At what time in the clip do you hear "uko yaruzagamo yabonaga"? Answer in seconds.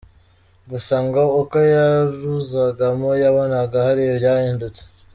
1.41-3.77